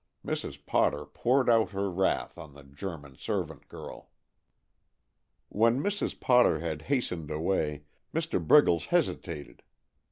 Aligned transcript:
Mrs. 0.25 0.65
Potter 0.65 1.05
poured 1.05 1.47
out 1.47 1.69
her 1.73 1.87
wrath 1.87 2.35
on 2.35 2.55
the 2.55 2.63
German 2.63 3.15
servant 3.15 3.67
girl. 3.69 4.09
When 5.49 5.79
Mrs. 5.79 6.19
Potter 6.19 6.57
had 6.57 6.81
hastened 6.89 7.29
away, 7.29 7.83
Mr. 8.11 8.43
Briggles 8.43 8.87
hesitated. 8.87 9.61